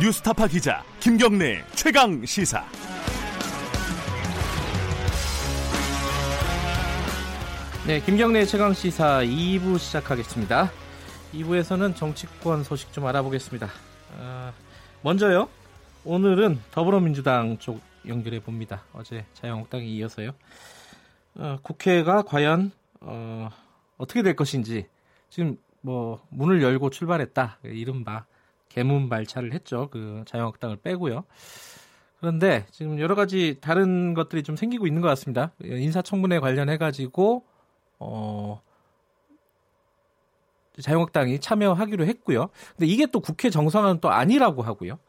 [0.00, 2.64] 뉴스타파 기자 김경래 최강 시사.
[7.84, 10.70] 네, 김경래 최강 시사 2부 시작하겠습니다.
[11.34, 13.68] 2부에서는 정치권 소식 좀 알아보겠습니다.
[14.18, 14.52] 어,
[15.02, 15.48] 먼저요.
[16.04, 18.84] 오늘은 더불어민주당 쪽 연결해 봅니다.
[18.92, 20.30] 어제 자유한국당이 이어서요.
[21.38, 23.48] 어, 국회가 과연 어,
[23.96, 24.86] 어떻게 될 것인지
[25.28, 27.58] 지금 뭐 문을 열고 출발했다.
[27.64, 28.26] 이른바
[28.78, 29.88] 개문 발차를 했죠.
[29.90, 31.24] 그 자유한국당을 빼고요.
[32.20, 35.52] 그런데 지금 여러 가지 다른 것들이 좀 생기고 있는 것 같습니다.
[35.60, 37.44] 인사청문회 관련해 가지고
[37.98, 38.62] 어
[40.80, 42.50] 자유한국당이 참여하기로 했고요.
[42.76, 45.00] 근데 이게 또 국회 정상화는 또 아니라고 하고요.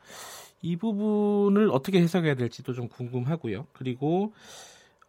[0.63, 3.67] 이 부분을 어떻게 해석해야 될지도 좀 궁금하고요.
[3.73, 4.33] 그리고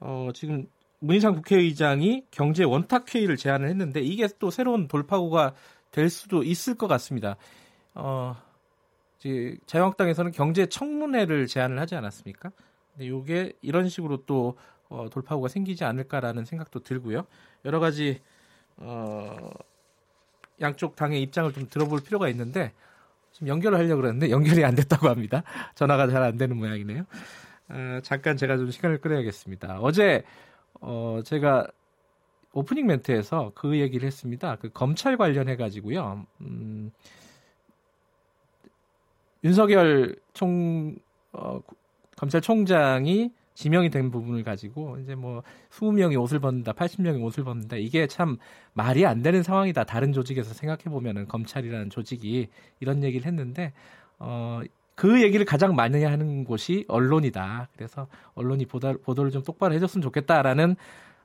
[0.01, 0.67] 어 지금
[0.99, 5.55] 문희상 국회의장이 경제 원탁 회의를 제안을 했는데 이게 또 새로운 돌파구가
[5.93, 7.37] 될 수도 있을 것 같습니다.
[7.95, 8.37] 어,
[9.67, 12.51] 자유한국당에서는 경제 청문회를 제안을 하지 않았습니까?
[12.99, 14.57] 이게 이런 식으로 또
[14.89, 17.27] 어, 돌파구가 생기지 않을까라는 생각도 들고요.
[17.65, 18.21] 여러 가지
[18.77, 19.51] 어,
[20.61, 22.73] 양쪽 당의 입장을 좀 들어볼 필요가 있는데
[23.33, 25.43] 지금 연결을 하려고 그랬는데 연결이 안 됐다고 합니다.
[25.75, 27.05] 전화가 잘 안 되는 모양이네요.
[27.69, 29.79] 어, 잠깐 제가 좀 시간을 끌어야겠습니다.
[29.81, 30.25] 어제
[30.81, 31.69] 어, 제가
[32.53, 34.57] 오프닝 멘트에서 그 얘기를 했습니다.
[34.57, 36.27] 그 검찰 관련해 가지고요.
[36.41, 36.60] 음,
[39.45, 40.97] 윤석열 총
[41.33, 41.61] 어,
[42.17, 47.77] 검찰총장이 지명이 된 부분을 가지고 이제 뭐 20명이 옷을 벗는다, 80명이 옷을 벗는다.
[47.77, 48.39] 이게 참
[48.73, 49.85] 말이 안 되는 상황이다.
[49.85, 52.49] 다른 조직에서 생각해 보면은 검찰이라는 조직이
[52.81, 53.73] 이런 얘기를 했는데
[54.19, 54.61] 어,
[54.95, 57.69] 그 얘기를 가장 많이 하는 곳이 언론이다.
[57.75, 60.77] 그래서 언론이 보다, 보도를 좀 똑바로 해줬으면 좋겠다라는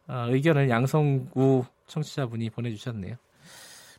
[0.07, 3.15] 어, 의견을 양성구 청취자분이 보내주셨네요.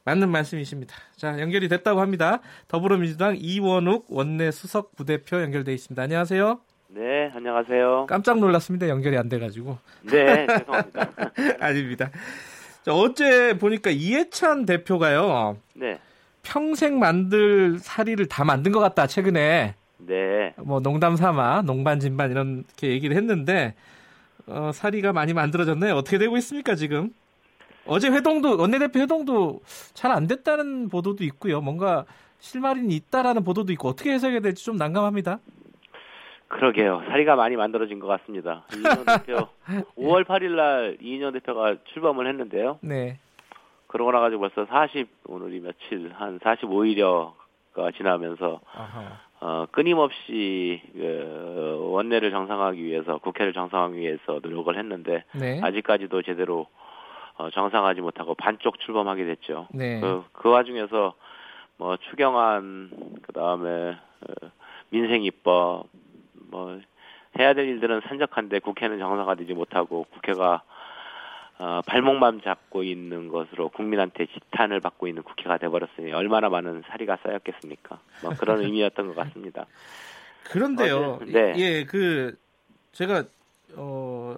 [0.06, 0.94] 맞는 말씀이십니다.
[1.16, 2.40] 자, 연결이 됐다고 합니다.
[2.68, 6.00] 더불어민주당 이원욱 원내 수석 부대표 연결돼 있습니다.
[6.00, 6.60] 안녕하세요.
[6.90, 8.06] 네, 안녕하세요.
[8.08, 8.88] 깜짝 놀랐습니다.
[8.88, 9.78] 연결이 안 돼가지고.
[10.02, 11.10] 네, 죄송합니다.
[11.58, 12.10] 아닙니다.
[12.84, 15.56] 자, 어제 보니까 이해찬 대표가요.
[15.74, 15.98] 네.
[16.44, 19.74] 평생 만들 사리를 다 만든 것 같다, 최근에.
[19.98, 20.54] 네.
[20.58, 23.74] 뭐, 농담 삼아, 농반, 진반, 이렇게 얘기를 했는데,
[24.46, 25.94] 어, 사리가 많이 만들어졌네요.
[25.96, 27.10] 어떻게 되고 있습니까, 지금?
[27.86, 29.60] 어제 회동도, 원내대표 회동도
[29.94, 31.60] 잘 안 됐다는 보도도 있고요.
[31.60, 32.04] 뭔가
[32.38, 35.38] 실마리는 있다라는 보도도 있고, 어떻게 해석해야 될지 좀 난감합니다.
[36.48, 37.02] 그러게요.
[37.08, 38.64] 사리가 많이 만들어진 것 같습니다.
[38.74, 39.48] 이인영 대표,
[39.98, 42.78] 5월 8일 날 이인영 대표가 출범을 했는데요.
[42.82, 43.18] 네.
[43.88, 49.20] 그러고 나가지고 벌써 40, 오늘이 며칠, 한 45일여가 지나면서, 아하.
[49.40, 55.60] 어, 끊임없이, 그, 원내를 정상화하기 위해서, 국회를 정상화하기 위해서 노력을 했는데, 네.
[55.62, 56.66] 아직까지도 제대로,
[57.38, 59.68] 어, 정상하지 못하고 반쪽 출범하게 됐죠.
[59.72, 60.00] 네.
[60.00, 61.14] 그, 그 와중에서,
[61.76, 62.90] 뭐, 추경안,
[63.22, 64.50] 그 다음에, 어,
[64.90, 65.84] 민생 입법,
[66.50, 66.80] 뭐,
[67.38, 70.62] 해야 될 일들은 산적한데 국회는 정상화 되지 못하고 국회가
[71.58, 77.98] 어, 발목만 잡고 있는 것으로 국민한테 지탄을 받고 있는 국회가 돼버렸으니 얼마나 많은 사리가 쌓였겠습니까?
[78.22, 79.64] 뭐 그런 의미였던 것 같습니다.
[80.44, 81.18] 그런데요.
[81.22, 81.54] 어제- 네.
[81.56, 82.36] 예, 그,
[82.92, 83.24] 제가,
[83.74, 84.36] 어,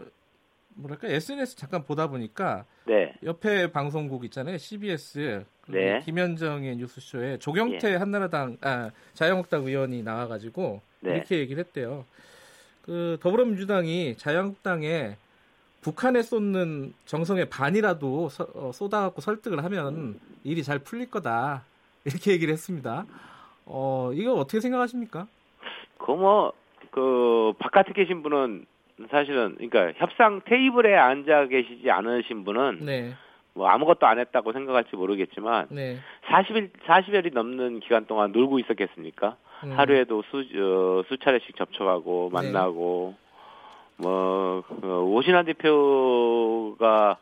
[0.78, 4.58] 뭐랄까, SNS 잠깐 보다 보니까, 네, 옆에 방송국 있잖아요.
[4.58, 5.44] CBS.
[5.62, 6.00] 그 네.
[6.04, 11.14] 김현정의 뉴스쇼에 조경태 한나라당, 아, 자유한국당 의원이 나와가지고, 네.
[11.16, 12.04] 이렇게 얘기를 했대요.
[12.82, 15.16] 그, 더불어민주당이 자유한국당에
[15.80, 21.64] 북한에 쏟는 정성의 반이라도 서- 어, 쏟아갖고 설득을 하면 일이 잘 풀릴 거다.
[22.04, 23.04] 이렇게 얘기를 했습니다.
[23.66, 25.26] 어, 이거 어떻게 생각하십니까?
[25.98, 28.64] 그뭐그 바깥에 계신 분은
[29.10, 33.12] 사실은 그러니까 협상 테이블에 앉아 계시지 않으신 분은 네,
[33.54, 35.98] 뭐 아무것도 안 했다고 생각할지 모르겠지만 네.
[36.26, 39.36] 40일 40일이 넘는 기간 동안 놀고 있었겠습니까?
[39.64, 42.42] 음, 하루에도 수, 어, 수차례씩 접촉하고 네.
[42.52, 43.14] 만나고
[43.96, 47.18] 뭐 어, 오신환 대표가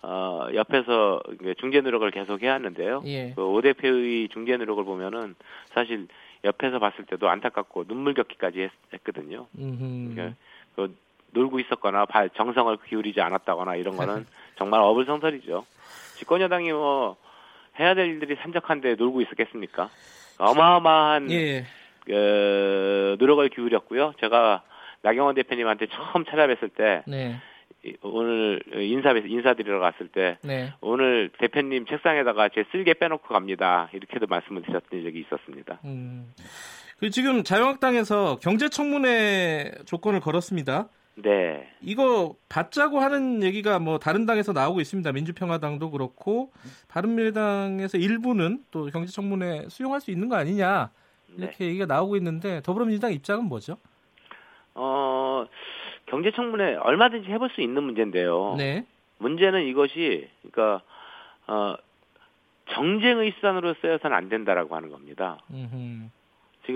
[0.00, 1.20] 어, 옆에서
[1.58, 3.02] 중재 노력을 계속 해야 하는데요.
[3.06, 3.32] 예.
[3.34, 5.34] 그오 대표의 중재 노력을 보면은
[5.66, 6.06] 사실
[6.44, 9.48] 옆에서 봤을 때도 안타깝고 눈물 겪기까지 했, 했거든요.
[9.58, 10.14] 음흠.
[10.14, 10.36] 그러니까
[10.78, 10.94] 그
[11.32, 14.24] 놀고 있었거나 발- 정성을 기울이지 않았다거나 이런 거는
[14.56, 15.66] 정말 어불성설이죠.
[16.16, 17.16] 집권 여당이 뭐
[17.80, 19.90] 해야 될 일들이 산적한데 놀고 있었겠습니까?
[20.38, 21.64] 어마어마한 예.
[22.06, 24.14] 그 노력을 기울였고요.
[24.20, 24.62] 제가
[25.02, 27.36] 나경원 대표님한테 처음 찾아뵀을 때 네.
[27.84, 30.72] 이- 오늘 인사 인사드리러 갔을 때 네.
[30.80, 33.88] 오늘 대표님 책상에다가 제 쓸개 빼놓고 갑니다.
[33.92, 35.80] 이렇게도 말씀을 드렸던 적이 있었습니다.
[35.84, 36.32] 음.
[36.98, 40.88] 그 지금 자유한국당에서 경제청문회 조건을 걸었습니다.
[41.22, 41.68] 네.
[41.80, 45.10] 이거 받자고 하는 얘기가 뭐 다른 당에서 나오고 있습니다.
[45.12, 46.52] 민주평화당도 그렇고
[46.88, 50.90] 바른미래당에서 일부는 또 경제청문회 수용할 수 있는 거 아니냐
[51.36, 53.76] 이렇게 얘기가 나오고 있는데 더불어민주당 입장은 뭐죠?
[54.74, 55.46] 어,
[56.06, 58.54] 경제청문회 얼마든지 해볼 수 있는 문제인데요.
[58.56, 58.84] 네.
[59.18, 60.82] 문제는 이것이 그러니까
[61.46, 61.76] 어,
[62.70, 65.38] 정쟁의 수단으로 쓰여서는 안 된다라고 하는 겁니다.
[65.50, 66.17] 음흠.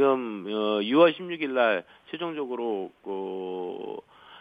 [0.03, 3.97] 지금 어, 6월 16일 날 최종적으로 그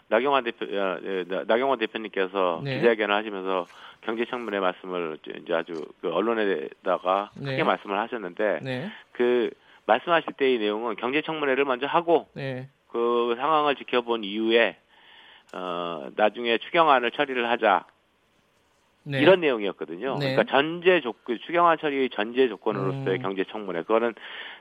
[0.07, 2.77] 나경원 대표 야, 예, 나- 나경원 대표님께서 네.
[2.77, 3.67] 기자회견을 하시면서
[3.99, 7.63] 경제청문회 말씀을 이제 아주 그 언론에다가 크게 네.
[7.63, 8.89] 말씀을 하셨는데 네.
[9.11, 9.49] 그
[9.87, 12.69] 말씀하실 때의 내용은 경제청문회를 먼저 하고 네.
[12.87, 14.77] 그 상황을 지켜본 이후에
[15.53, 17.85] 어 나중에 추경안을 처리를 하자
[19.03, 19.19] 네.
[19.19, 20.17] 이런 내용이었거든요.
[20.19, 20.35] 네.
[20.35, 23.21] 그러니까 전제 조건 추경안 처리의 전제 조건으로서의 음.
[23.21, 24.13] 경제 청문회 그거는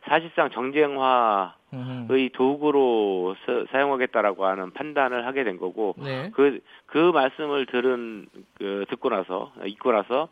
[0.09, 2.29] 사실상 정쟁화의 음흠.
[2.33, 6.31] 도구로 서- 사용하겠다라고 하는 판단을 하게 된 거고 네.
[6.31, 10.29] 그그 말씀을 들은 그 듣고 나서 읽고 나서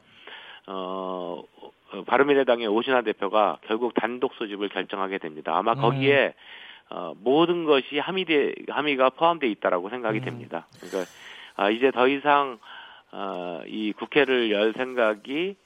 [0.66, 1.42] 어
[1.90, 5.56] 어, 바른미래당의 오신환 대표가 결국 단독 소집을 결정하게 됩니다.
[5.56, 5.80] 아마 음.
[5.80, 6.34] 거기에
[6.90, 10.24] 어, 모든 것이 함의돼 함의가 포함돼 있다라고 생각이 음.
[10.24, 10.66] 됩니다.
[10.80, 11.10] 그러니까
[11.56, 12.58] 아, 이제 더 이상
[13.12, 15.56] 어, 이 국회를 열 생각이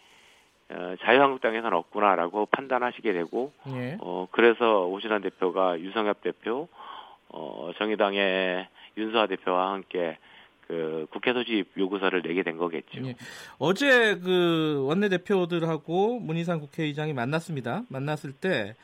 [0.71, 3.99] 어, 자유한국당에서는 없구나라고 판단하시게 되고 예.
[4.01, 6.69] 어, 그래서 오신환 대표가 유성엽 대표,
[7.29, 10.19] 어, 정의당의 윤수아 대표와 함께
[10.67, 13.05] 그 국회 소집 요구서를 내게 된 거겠죠.
[13.07, 13.15] 예.
[13.59, 17.83] 어제 그 원내대표들하고 문희상 국회의장이 만났습니다.
[17.89, 18.75] 만났을 때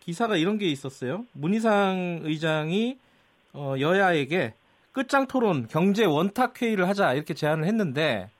[0.00, 1.24] 기사가 이런 게 있었어요.
[1.32, 2.98] 문희상 의장이
[3.52, 4.54] 어, 여야에게
[4.96, 8.30] 끝장 토론 경제 원탁 회의를 하자 이렇게 제안을 했는데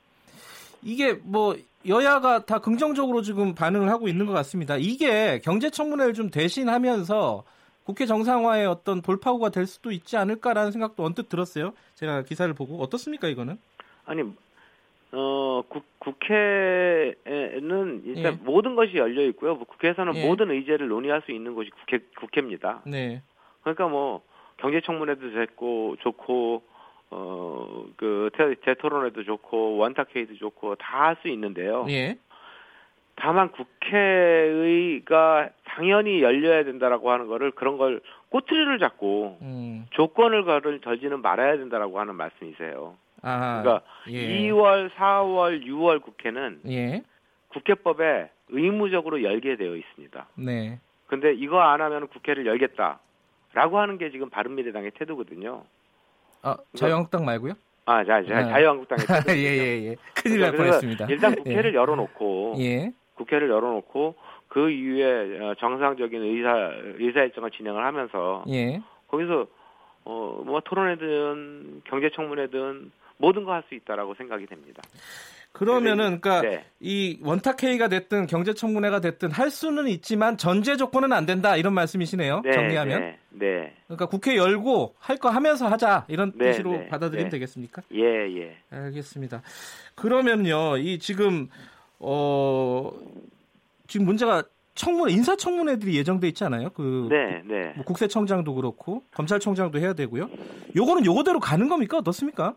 [0.82, 1.54] 이게 뭐
[1.86, 4.78] 여야가 다 긍정적으로 지금 반응을 하고 있는 것 같습니다.
[4.78, 7.44] 이게 경제 청문회를 좀 대신하면서
[7.84, 11.74] 국회 정상화의 어떤 돌파구가 될 수도 있지 않을까라는 생각도 언뜻 들었어요.
[11.94, 13.58] 제가 기사를 보고 어떻습니까 이거는?
[14.06, 14.22] 아니,
[15.12, 17.16] 어, 국, 국회는
[18.06, 18.38] 일단 예.
[18.42, 19.58] 모든 것이 열려 있고요.
[19.58, 20.26] 국회에서는 예.
[20.26, 22.80] 모든 의제를 논의할 수 있는 곳이 국회, 국회입니다.
[22.86, 23.20] 네.
[23.60, 24.22] 그러니까 뭐
[24.58, 26.62] 경제청문회도 됐고 좋고
[27.10, 31.86] 어, 그 대, 대토론회도 좋고 원탁회의도 좋고 다 할 수 있는데요.
[31.88, 32.18] 예.
[33.14, 39.86] 다만 국회의가 당연히 열려야 된다라고 하는 거를 그런 걸 꼬투리를 잡고 음.
[39.90, 42.96] 조건을 걸 걸지는 말아야 된다라고 하는 말씀이세요.
[43.22, 43.62] 아.
[43.62, 44.50] 그러니까 예.
[44.50, 47.02] 2월, 4월, 6월 국회는 예.
[47.48, 50.26] 국회법에 의무적으로 열게 되어 있습니다.
[50.36, 50.78] 네.
[51.06, 52.98] 근데 이거 안 하면 국회를 열겠다
[53.56, 55.64] 라고 하는 게 지금 바른미래당의 태도거든요.
[56.42, 57.54] 아, 자유한국당 말고요?
[57.86, 58.44] 아, 자, 자 아.
[58.44, 59.32] 자유한국당의 태도.
[59.32, 59.96] 예, 예, 예.
[60.14, 61.06] 큰일 날 뻔했습니다.
[61.08, 62.92] 일단 국회를 열어놓고 예.
[63.14, 64.14] 국회를 열어놓고
[64.48, 68.82] 그 이후에 어, 정상적인 의사 의사 일정을 진행을 하면서 예.
[69.08, 69.46] 거기서
[70.04, 74.82] 어 뭐 토론회든 경제청문회든 모든 거 할 수 있다라고 생각이 됩니다.
[75.56, 76.64] 그러면은 그러니까 네.
[76.80, 81.72] 이 원탁 회의가 됐든 경제 청문회가 됐든 할 수는 있지만 전제 조건은 안 된다 이런
[81.72, 82.42] 말씀이시네요.
[82.44, 83.00] 네, 정리하면.
[83.00, 83.72] 네, 네.
[83.86, 87.30] 그러니까 국회 열고 할 거 하면서 하자 이런 네, 뜻으로 네, 받아들이면 네.
[87.30, 87.80] 되겠습니까?
[87.94, 88.56] 예, 예.
[88.70, 89.40] 알겠습니다.
[89.94, 91.48] 그러면요, 이 지금
[92.00, 92.92] 어
[93.86, 94.42] 지금 문제가
[94.74, 96.68] 청문 인사 청문회들이 예정돼 있잖아요.
[96.70, 97.72] 그 네, 네.
[97.76, 100.28] 뭐 국세청장도 그렇고 검찰총장도 해야 되고요.
[100.76, 101.96] 요거는 요거대로 가는 겁니까?
[101.96, 102.54] 어떻습니까?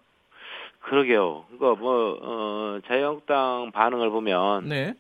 [0.82, 1.46] 그러게요.
[1.50, 4.94] 그러니까 뭐 어, 자유한국당 반응을 보면 네.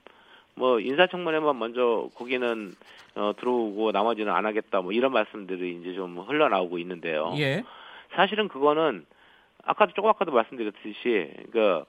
[0.56, 2.74] 뭐 인사청문회만 먼저 거기는
[3.16, 7.34] 어, 들어오고 나머지는 안 하겠다 뭐 이런 말씀들이 이제 좀 흘러나오고 있는데요.
[7.38, 7.64] 예.
[8.16, 9.06] 사실은 그거는
[9.64, 11.84] 아까도 조금 아까도 말씀드렸듯이 그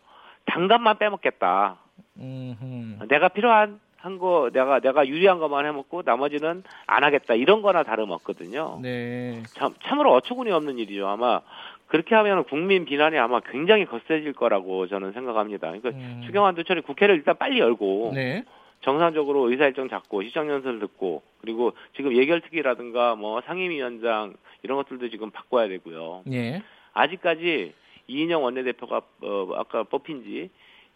[0.47, 1.76] 당감만 빼먹겠다.
[2.19, 3.07] 음흠.
[3.09, 8.79] 내가 필요한 한 거 내가 내가 유리한 것만 해먹고 나머지는 안 하겠다 이런 거나 다름없거든요.
[8.81, 9.43] 네.
[9.55, 11.07] 참 참으로 어처구니 없는 일이죠.
[11.07, 11.43] 아마
[11.90, 15.66] 그렇게 하면 국민 비난이 아마 굉장히 거세질 거라고 저는 생각합니다.
[15.73, 16.23] 그러니까 음.
[16.25, 18.44] 추경안 도처리 국회를 일단 빨리 열고 네.
[18.80, 26.23] 정상적으로 의사일정 잡고 시정연설을 듣고 그리고 지금 예결특위라든가 뭐 상임위원장 이런 것들도 지금 바꿔야 되고요.
[26.30, 26.62] 예.
[26.92, 27.75] 아직까지
[28.06, 30.50] 이인영 원내대표가 어, 아까 뽑힌 지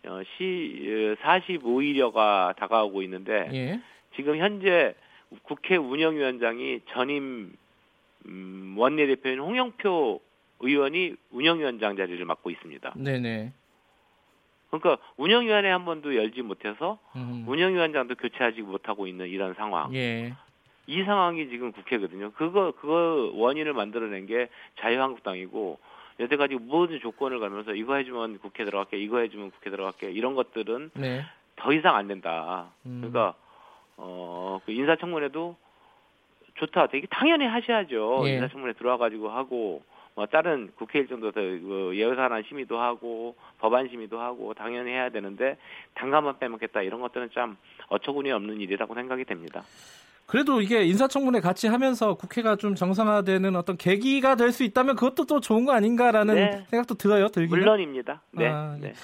[0.06, 3.80] 어, 시 45일여가 다가오고 있는데 예.
[4.14, 4.94] 지금 현재
[5.42, 7.52] 국회 운영위원장이 전임
[8.26, 10.20] 음, 원내대표인 홍영표
[10.60, 12.94] 의원이 운영위원장 자리를 맡고 있습니다.
[12.96, 13.52] 네네.
[14.70, 17.44] 그러니까 운영위원회 한 번도 열지 못해서 음.
[17.46, 19.94] 운영위원장도 교체하지 못하고 있는 이런 상황.
[19.94, 20.34] 예.
[20.86, 22.32] 이 상황이 지금 국회거든요.
[22.32, 24.48] 그거 그거 원인을 만들어낸 게
[24.80, 25.78] 자유한국당이고
[26.20, 31.24] 여태까지 모든 조건을 걸면서 이거 해주면 국회 들어갈게, 이거 해주면 국회 들어갈게 이런 것들은 네.
[31.56, 32.66] 더 이상 안 된다.
[32.86, 32.98] 음.
[33.00, 33.34] 그러니까
[33.96, 35.56] 어, 그 인사청문회도
[36.54, 36.88] 좋다.
[36.88, 38.22] 되게 당연히 하셔야죠.
[38.26, 38.34] 예.
[38.34, 39.82] 인사청문회 들어와가지고 하고
[40.14, 45.56] 뭐 다른 국회 일정도 더그 예산안 심의도 하고 법안 심의도 하고 당연히 해야 되는데
[45.94, 47.56] 당감만 빼먹겠다 이런 것들은 참
[47.88, 49.62] 어처구니 없는 일이라고 생각이 됩니다.
[50.26, 55.40] 그래도 이게 인사청문회 같이 하면서 국회가 좀 정상화되는 어떤 계기가 될 수 있다면 그것도 또
[55.40, 56.66] 좋은 거 아닌가라는 네.
[56.70, 57.28] 생각도 들어요.
[57.28, 57.58] 들기는.
[57.58, 58.22] 물론입니다.
[58.30, 58.48] 네.
[58.48, 58.94] 아, 네.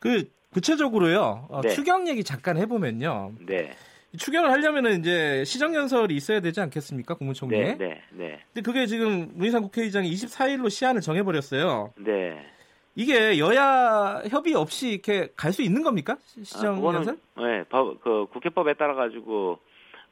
[0.00, 1.46] 그 구체적으로요.
[1.48, 1.68] 어, 네.
[1.70, 3.32] 추경 얘기 잠깐 해보면요.
[3.46, 3.72] 네.
[4.16, 7.14] 추경을 하려면은 이제 시정 연설이 있어야 되지 않겠습니까?
[7.14, 7.62] 국무총리에.
[7.62, 7.76] 네.
[7.78, 8.02] 네.
[8.12, 8.40] 네.
[8.52, 11.92] 근데 그게 지금 문희상 국회의장이 24일로 시한을 정해버렸어요.
[11.96, 12.46] 네.
[12.94, 16.16] 이게 여야 협의 없이 이렇게 갈 수 있는 겁니까?
[16.42, 16.74] 시- 아?
[16.74, 19.58] 그거는, 네, 법, 그 국회법에 따라 가지고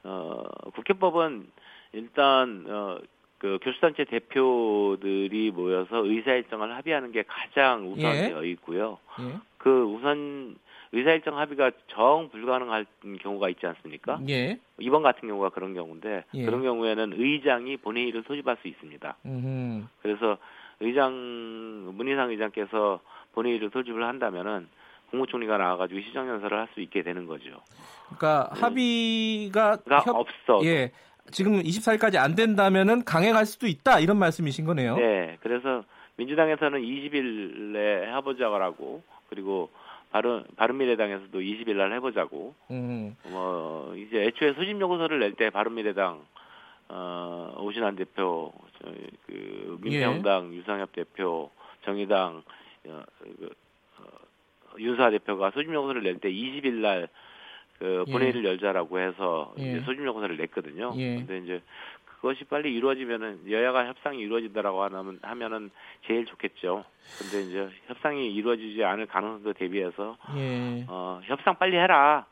[0.02, 0.42] 어,
[0.74, 1.46] 국회법은
[1.92, 2.98] 일단 어,
[3.38, 8.98] 그 교수단체 대표들이 모여서 의사일정을 합의하는 게 가장 우선되어 있고요.
[9.20, 9.34] 예.
[9.58, 10.56] 그 우선
[10.94, 12.86] 의사일정 합의가 정 불가능할
[13.20, 14.20] 경우가 있지 않습니까?
[14.28, 14.58] 예.
[14.78, 16.44] 이번 같은 경우가 그런 경우인데 예.
[16.44, 19.16] 그런 경우에는 의장이 본회의를 소집할 수 있습니다.
[19.26, 19.84] 음흠.
[20.02, 20.38] 그래서
[20.80, 21.12] 의장
[21.96, 23.00] 문희상 의장께서
[23.32, 24.68] 본회의를 소집을 한다면은
[25.10, 27.60] 국무총리가 나와가지고 시정연설을 할 수 있게 되는 거죠.
[28.16, 30.64] 그러니까 합의가 가 협- 없어.
[30.64, 30.92] 예.
[31.30, 34.96] 지금 24일까지 안 된다면은 강행할 수도 있다 이런 말씀이신 거네요.
[34.96, 35.82] 네, 그래서
[36.16, 39.70] 민주당에서는 20일에 해보자고 하고 그리고
[40.14, 43.16] 바른 바른미래당에서도 20일 날 해보자고 음.
[43.24, 46.24] 뭐 이제 애초에 소집 요구서를 낼 때 바른미래당
[46.88, 48.52] 어 오신환 대표
[49.26, 51.50] 그 민평당 유상엽 대표
[51.84, 52.44] 정의당
[52.86, 53.50] 어, 그,
[53.98, 58.12] 어, 윤사 대표가 소집 요구서를 낼 때 20일 날그 예.
[58.12, 59.62] 본회의를 열자라고 해서 예.
[59.64, 60.92] 이제 소집 요구서를 냈거든요.
[60.96, 61.16] 예.
[61.16, 61.62] 근데 이제
[62.24, 65.70] 그것이 빨리 이루어지면은 여야가 협상이 이루어진다라고 하면 하면은
[66.06, 66.82] 제일 좋겠죠.
[67.18, 70.86] 근데 이제 협상이 이루어지지 않을 가능성도 대비해서 예.
[70.88, 72.24] 어, 협상 빨리 해라.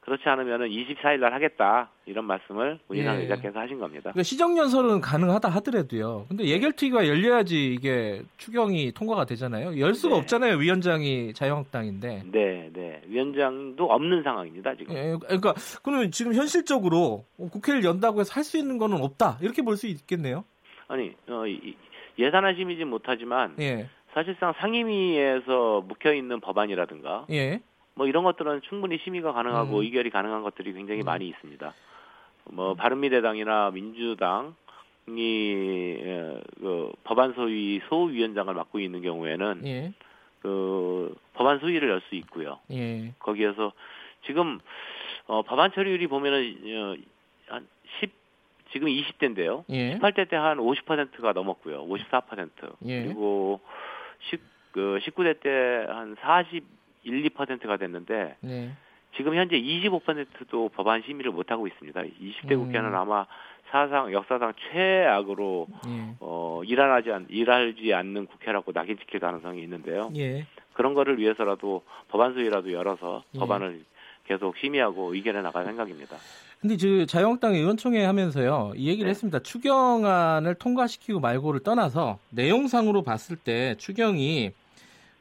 [0.00, 1.90] 그렇지 않으면은 24일 날 하겠다.
[2.06, 3.22] 이런 말씀을 문희상 예.
[3.22, 4.10] 의장께서 하신 겁니다.
[4.12, 6.24] 그러니까 시정연설은 가능하다 하더라도요.
[6.28, 9.78] 근데 예결특위가 열려야지 이게 추경이 통과가 되잖아요.
[9.78, 10.20] 열 수가 네.
[10.20, 10.56] 없잖아요.
[10.56, 12.22] 위원장이 자유한국당인데.
[12.32, 13.02] 네, 네.
[13.06, 14.96] 위원장도 없는 상황입니다, 지금.
[14.96, 19.38] 예, 그러니까 그러면 지금 현실적으로 국회를 연다고 해서 할 수 있는 거는 없다.
[19.42, 20.44] 이렇게 볼 수 있겠네요.
[20.88, 21.76] 아니, 어, 이-
[22.18, 23.88] 예산안심이진 못하지만 예.
[24.12, 27.60] 사실상 상임위에서 묵혀 있는 법안이라든가 예.
[27.94, 29.82] 뭐 이런 것들은 충분히 심의가 가능하고 음.
[29.82, 31.04] 의결이 가능한 것들이 굉장히 음.
[31.04, 31.74] 많이 있습니다.
[32.52, 34.54] 뭐 바른미래당이나 민주당이
[35.18, 39.92] 에, 그 법안 소위 소위원장을 맡고 있는 경우에는 예.
[40.40, 42.58] 그 법안 소위를 열 수 있고요.
[42.70, 43.12] 예.
[43.18, 43.72] 거기에서
[44.26, 44.58] 지금
[45.26, 46.96] 어, 법안 처리율이 보면은 어,
[47.54, 47.66] 한
[48.00, 48.10] 10,
[48.72, 49.64] 지금 20대인데요.
[49.70, 49.98] 예.
[49.98, 51.86] 18대 때 한 50%가 넘었고요.
[51.86, 52.48] 54%.
[52.86, 53.04] 예.
[53.04, 53.60] 그리고
[54.30, 54.40] 10,
[54.72, 56.16] 그 19대 때 한
[57.04, 58.72] 41, 2%가 됐는데 네.
[59.16, 62.00] 지금 현재 25%도 법안 심의를 못 하고 있습니다.
[62.00, 62.66] 20대 음.
[62.66, 63.26] 국회는 아마
[63.70, 66.14] 사상 역사상 최악으로 예.
[66.20, 70.10] 어, 일하지 않 일하지 않는 국회라고 낙인 찍힐 가능성이 있는데요.
[70.16, 70.46] 예.
[70.72, 73.38] 그런 거를 위해서라도 법안 소위라도 열어서 예.
[73.38, 73.84] 법안을
[74.26, 76.16] 계속 심의하고 의견에 나갈 생각입니다.
[76.60, 79.10] 근데 저 자유한국당 의원총회 하면서요 이 얘기를 네.
[79.10, 79.38] 했습니다.
[79.40, 84.52] 추경안을 통과시키고 말고를 떠나서 내용상으로 봤을 때 추경이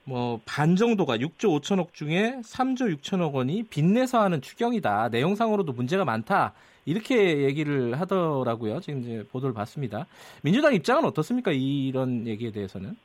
[0.09, 5.09] 뭐 반 정도가 6조 5천억 중에 3조 6천억 원이 빚내서 하는 추경이다.
[5.09, 6.53] 내용상으로도 문제가 많다.
[6.85, 8.79] 이렇게 얘기를 하더라고요.
[8.79, 10.07] 지금 이제 보도를 봤습니다.
[10.41, 11.51] 민주당 입장은 어떻습니까?
[11.51, 12.95] 이런 얘기에 대해서는?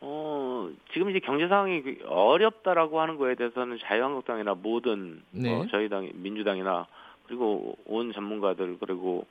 [0.00, 5.54] 어, 지금 이제 경제 상황이 그 어렵다라고 하는 거에 대해서는 자유한국당이나 모든 네.
[5.54, 6.86] 어, 저희 당 민주당이나
[7.26, 9.24] 그리고 온 전문가들 그리고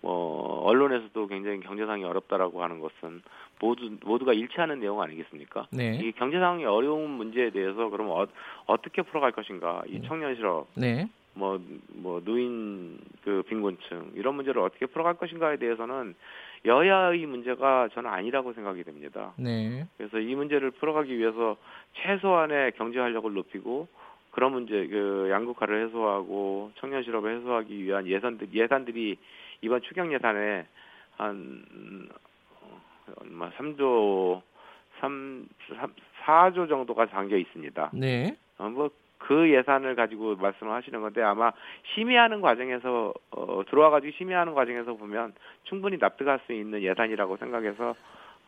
[0.00, 3.22] 뭐 언론에서도 굉장히 경제 상황이 어렵다라고 하는 것은
[3.60, 5.66] 모두 모두가 일치하는 내용 아니겠습니까?
[5.72, 5.98] 네.
[6.02, 8.26] 이 경제 상황이 어려운 문제에 대해서 그럼 어,
[8.66, 9.82] 어떻게 풀어갈 것인가?
[9.88, 11.08] 이 청년 실업 네.
[11.38, 11.60] 뭐,
[11.94, 16.16] 뭐, 노인, 그, 빈곤층, 이런 문제를 어떻게 풀어갈 것인가에 대해서는
[16.64, 19.32] 여야의 문제가 저는 아니라고 생각이 됩니다.
[19.36, 19.86] 네.
[19.96, 21.56] 그래서 이 문제를 풀어가기 위해서
[21.94, 23.86] 최소한의 경제 활력을 높이고
[24.32, 29.16] 그런 문제, 그, 양극화를 해소하고 청년 실업을 해소하기 위한 예산들, 예산들이
[29.60, 30.66] 이번 추경 예산에
[31.16, 32.08] 한,
[33.20, 34.42] 얼마, 3조,
[35.00, 35.48] 3,
[35.80, 37.90] 3, 4조 정도가 담겨 있습니다.
[37.94, 38.36] 네.
[38.58, 41.52] 어, 뭐, 그 예산을 가지고 말씀을 하시는 건데 아마
[41.94, 45.34] 심의하는 과정에서 어, 들어와 가지고 심의하는 과정에서 보면
[45.64, 47.94] 충분히 납득할 수 있는 예산이라고 생각해서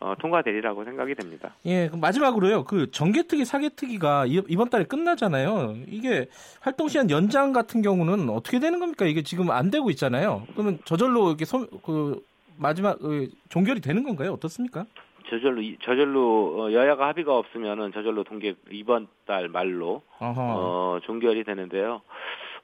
[0.01, 1.53] 어, 통과되리라고 생각이 됩니다.
[1.65, 2.63] 예, 그럼 마지막으로요.
[2.63, 5.75] 그 정개특위, 사개특위가 이- 이번 달에 끝나잖아요.
[5.87, 6.27] 이게
[6.59, 9.05] 활동 시간 연장 같은 경우는 어떻게 되는 겁니까?
[9.05, 10.47] 이게 지금 안 되고 있잖아요.
[10.53, 12.19] 그러면 저절로 이렇게 소, 그
[12.57, 14.33] 마지막 그 종결이 되는 건가요?
[14.33, 14.85] 어떻습니까?
[15.29, 20.33] 저절로 이- 저절로 어, 여야가 합의가 없으면은 저절로 동계 이번 달 말로 어허.
[20.35, 22.01] 어, 종결이 되는데요.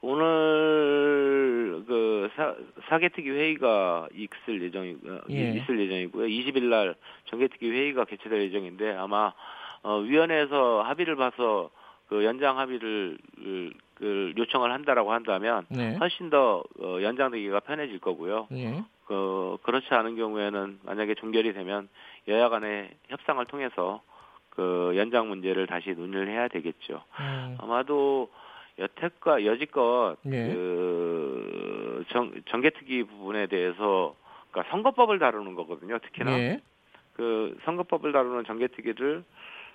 [0.00, 2.54] 오늘 그 사,
[2.88, 5.52] 사개특위 회의가 있을 예정이 어, 예.
[5.52, 6.26] 있을 예정이고요.
[6.26, 6.94] 20일 날
[7.26, 9.32] 정개특위 회의가 개최될 예정인데 아마
[9.82, 11.70] 어, 위원회에서 합의를 봐서
[12.08, 13.18] 그 연장 합의를
[13.94, 15.96] 그 요청을 한다라고 한다면 네.
[15.96, 18.46] 훨씬 더 어, 연장되기가 편해질 거고요.
[18.52, 18.82] 예.
[19.06, 21.88] 그 그렇지 않은 경우에는 만약에 종결이 되면
[22.28, 24.02] 여야 간의 협상을 통해서
[24.50, 27.02] 그 연장 문제를 다시 논의를 해야 되겠죠.
[27.20, 28.28] 음, 아마도
[28.78, 30.46] 여태껏 여지껏 예.
[30.46, 34.14] 그 정, 정개특위 부분에 대해서
[34.50, 35.98] 그러니까 선거법을 다루는 거거든요.
[35.98, 36.60] 특히나 예.
[37.14, 39.24] 그 선거법을 다루는 정개특위를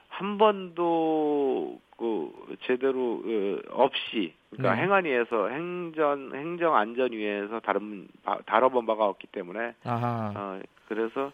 [0.08, 2.32] 한 번도 그
[2.64, 4.82] 제대로 그 없이 그러니까 네.
[4.84, 10.32] 행안위에서 행전 행정 안전위에서 다른 바- 다뤄본 바가 없기 때문에 아하.
[10.36, 11.32] 어 그래서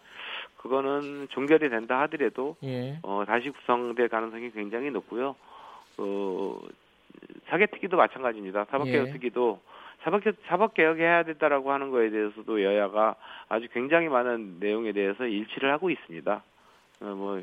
[0.56, 2.98] 그거는 종결이 된다 하더라도 예.
[3.02, 5.36] 어 다시 구성될 가능성이 굉장히 높고요.
[5.98, 6.58] 어
[7.48, 8.66] 사개특위도 마찬가지입니다.
[8.70, 9.60] 사법개혁특위도
[10.02, 13.16] 사법 사법개혁해야 된다라고 하는 거에 대해서도 여야가
[13.48, 16.42] 아주 굉장히 많은 내용에 대해서 일치를 하고 있습니다.
[17.00, 17.42] 어, 뭐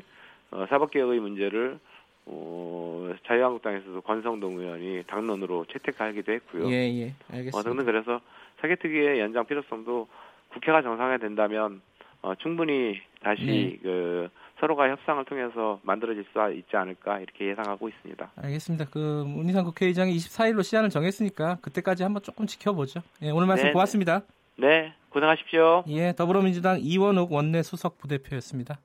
[0.50, 1.78] 어, 사법개혁의 문제를
[2.26, 6.70] 어, 자유한국당에서도 권성동 의원이 당론으로 채택하기도 했고요.
[6.70, 7.08] 예, 예.
[7.08, 7.62] 어, 알겠습니다.
[7.62, 8.20] 등등 그래서
[8.60, 10.08] 사개특위의 연장 필요성도
[10.48, 11.80] 국회가 정상화 된다면
[12.22, 13.78] 어, 충분히 다시 네.
[13.82, 14.28] 그
[14.60, 18.32] 서로가 협상을 통해서 만들어질 수 있지 않을까 이렇게 예상하고 있습니다.
[18.36, 18.86] 알겠습니다.
[18.90, 23.00] 그 문희상 국회의장이 24일로 시한을 정했으니까 그때까지 한번 조금 지켜보죠.
[23.22, 24.22] 예, 오늘 말씀 네, 고맙습니다.
[24.56, 25.84] 네, 고생하십시오.
[25.88, 28.78] 예, 더불어민주당 이원욱 원내 수석 부대표였습니다.